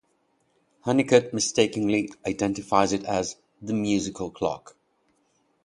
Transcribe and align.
Hunnicutt 0.83 1.31
mistakenly 1.31 2.09
identifies 2.25 2.91
it 2.91 3.03
as 3.03 3.35
"The 3.61 3.73
Musical 3.75 4.31
Clock." 4.31 4.75